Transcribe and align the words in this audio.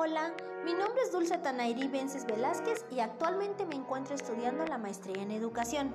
Hola, 0.00 0.32
mi 0.64 0.74
nombre 0.74 1.02
es 1.02 1.10
Dulce 1.10 1.38
Tanairi 1.38 1.88
Vences 1.88 2.24
Velázquez 2.24 2.84
y 2.88 3.00
actualmente 3.00 3.66
me 3.66 3.74
encuentro 3.74 4.14
estudiando 4.14 4.64
la 4.64 4.78
maestría 4.78 5.20
en 5.20 5.32
educación. 5.32 5.92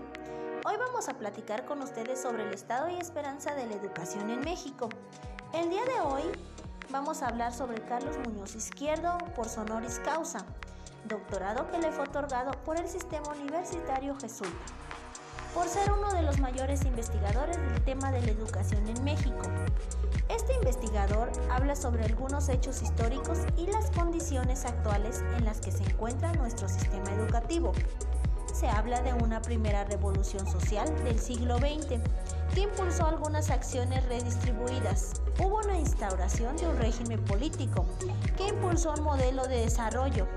Hoy 0.65 0.75
vamos 0.77 1.07
a 1.07 1.13
platicar 1.13 1.63
con 1.63 1.81
ustedes 1.81 2.21
sobre 2.21 2.43
el 2.43 2.53
estado 2.53 2.89
y 2.89 2.95
esperanza 2.95 3.55
de 3.55 3.65
la 3.65 3.75
educación 3.75 4.29
en 4.29 4.41
México. 4.41 4.89
El 5.53 5.69
día 5.69 5.85
de 5.85 6.01
hoy 6.01 6.23
vamos 6.89 7.21
a 7.21 7.29
hablar 7.29 7.53
sobre 7.53 7.81
Carlos 7.85 8.17
Muñoz 8.27 8.55
Izquierdo 8.55 9.17
por 9.37 9.47
Sonoris 9.47 9.99
Causa, 9.99 10.45
doctorado 11.05 11.71
que 11.71 11.79
le 11.79 11.93
fue 11.93 12.03
otorgado 12.03 12.51
por 12.65 12.77
el 12.77 12.89
Sistema 12.89 13.29
Universitario 13.29 14.17
Jesuita, 14.19 14.53
por 15.53 15.67
ser 15.67 15.91
uno 15.91 16.11
de 16.13 16.23
los 16.23 16.39
mayores 16.39 16.83
investigadores 16.85 17.57
del 17.57 17.81
tema 17.83 18.11
de 18.11 18.21
la 18.21 18.31
educación 18.31 18.87
en 18.87 19.03
México. 19.03 19.41
Este 20.29 20.53
investigador 20.55 21.31
habla 21.51 21.75
sobre 21.75 22.03
algunos 22.05 22.49
hechos 22.49 22.81
históricos 22.81 23.39
y 23.57 23.67
las 23.67 23.91
condiciones 23.91 24.65
actuales 24.65 25.23
en 25.37 25.45
las 25.45 25.59
que 25.59 25.71
se 25.71 25.83
encuentra 25.83 26.33
nuestro 26.33 26.67
sistema 26.67 27.11
educativo. 27.11 27.71
Se 28.53 28.67
habla 28.67 29.01
de 29.01 29.13
una 29.13 29.41
primera 29.41 29.83
revolución 29.83 30.45
social 30.47 30.87
del 31.03 31.19
siglo 31.19 31.57
XX 31.57 31.99
que 32.53 32.61
impulsó 32.61 33.07
algunas 33.07 33.49
acciones 33.49 34.05
redistribuidas. 34.05 35.13
Hubo 35.39 35.57
una 35.57 35.77
instauración 35.77 36.55
de 36.57 36.67
un 36.67 36.77
régimen 36.77 37.23
político 37.25 37.85
que 38.37 38.47
impulsó 38.47 38.93
un 38.93 39.03
modelo 39.03 39.47
de 39.47 39.61
desarrollo. 39.61 40.27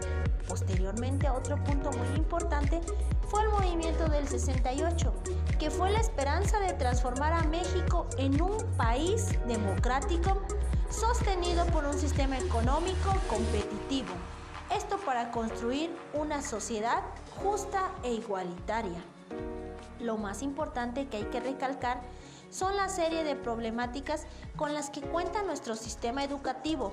Posteriormente, 0.48 1.28
otro 1.28 1.62
punto 1.64 1.90
muy 1.92 2.16
importante 2.16 2.80
fue 3.28 3.42
el 3.42 3.50
movimiento 3.50 4.08
del 4.08 4.26
68, 4.26 5.12
que 5.58 5.70
fue 5.70 5.90
la 5.90 6.00
esperanza 6.00 6.60
de 6.60 6.72
transformar 6.74 7.32
a 7.32 7.42
México 7.42 8.06
en 8.16 8.40
un 8.40 8.56
país 8.76 9.28
democrático 9.46 10.40
sostenido 10.88 11.66
por 11.66 11.84
un 11.84 11.94
sistema 11.94 12.38
económico 12.38 13.14
competitivo. 13.28 14.14
Esto 14.74 14.98
para 14.98 15.30
construir 15.30 15.94
una 16.12 16.42
sociedad 16.42 17.02
justa 17.42 17.90
e 18.02 18.12
igualitaria. 18.12 19.00
Lo 20.00 20.16
más 20.16 20.42
importante 20.42 21.06
que 21.06 21.18
hay 21.18 21.24
que 21.24 21.40
recalcar 21.40 22.00
son 22.50 22.76
la 22.76 22.88
serie 22.88 23.24
de 23.24 23.36
problemáticas 23.36 24.26
con 24.56 24.74
las 24.74 24.90
que 24.90 25.00
cuenta 25.00 25.42
nuestro 25.42 25.76
sistema 25.76 26.24
educativo 26.24 26.90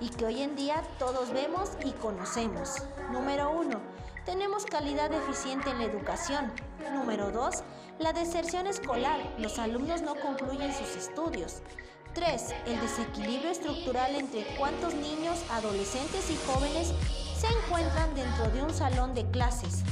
y 0.00 0.08
que 0.08 0.24
hoy 0.24 0.42
en 0.42 0.56
día 0.56 0.82
todos 0.98 1.32
vemos 1.32 1.70
y 1.84 1.92
conocemos. 1.92 2.82
Número 3.12 3.50
1. 3.50 3.78
Tenemos 4.24 4.64
calidad 4.66 5.10
deficiente 5.10 5.70
en 5.70 5.78
la 5.78 5.84
educación. 5.84 6.52
Número 6.92 7.30
2. 7.30 7.62
La 7.98 8.12
deserción 8.12 8.66
escolar. 8.66 9.20
Los 9.38 9.58
alumnos 9.58 10.02
no 10.02 10.14
concluyen 10.16 10.72
sus 10.72 10.96
estudios. 10.96 11.62
3. 12.14 12.54
El 12.66 12.80
desequilibrio 12.80 13.50
estructural 13.50 14.14
entre 14.14 14.46
cuántos 14.56 14.94
niños, 14.94 15.42
adolescentes 15.50 16.30
y 16.30 16.38
jóvenes 16.46 16.92
se 17.36 17.48
encuentran 17.48 18.14
dentro 18.14 18.48
de 18.50 18.62
un 18.62 18.72
salón 18.72 19.14
de 19.14 19.28
clases. 19.30 19.82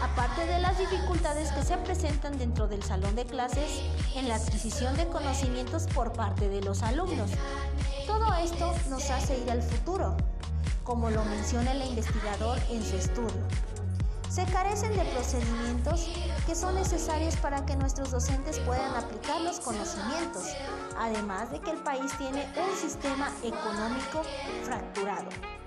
Aparte 0.00 0.46
de 0.46 0.60
las 0.60 0.78
dificultades 0.78 1.50
que 1.50 1.62
se 1.62 1.76
presentan 1.78 2.38
dentro 2.38 2.68
del 2.68 2.82
salón 2.84 3.16
de 3.16 3.26
clases 3.26 3.82
en 4.14 4.28
la 4.28 4.36
adquisición 4.36 4.96
de 4.96 5.08
conocimientos 5.08 5.86
por 5.92 6.12
parte 6.12 6.48
de 6.48 6.62
los 6.62 6.82
alumnos. 6.82 7.30
Todo 8.06 8.32
esto 8.34 8.72
nos 8.88 9.10
hace 9.10 9.38
ir 9.38 9.50
al 9.50 9.62
futuro, 9.62 10.16
como 10.84 11.10
lo 11.10 11.24
menciona 11.24 11.72
el 11.72 11.82
investigador 11.82 12.58
en 12.70 12.82
su 12.84 12.96
estudio. 12.96 13.42
Se 14.30 14.44
carecen 14.44 14.96
de 14.96 15.04
procedimientos 15.06 16.08
que 16.46 16.54
son 16.54 16.76
necesarios 16.76 17.34
para 17.38 17.66
que 17.66 17.74
nuestros 17.74 18.12
docentes 18.12 18.60
puedan 18.60 18.94
aplicar 18.94 19.40
los 19.40 19.58
conocimientos, 19.58 20.44
además 20.96 21.50
de 21.50 21.58
que 21.58 21.72
el 21.72 21.78
país 21.78 22.16
tiene 22.16 22.46
un 22.56 22.76
sistema 22.76 23.28
económico 23.42 24.22
fracturado. 24.62 25.59